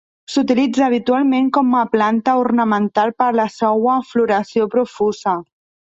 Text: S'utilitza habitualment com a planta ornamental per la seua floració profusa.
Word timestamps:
S'utilitza 0.35 0.83
habitualment 0.85 1.51
com 1.57 1.75
a 1.81 1.83
planta 1.95 2.35
ornamental 2.45 3.15
per 3.23 3.31
la 3.41 3.45
seua 3.59 3.99
floració 4.13 4.71
profusa. 4.77 5.37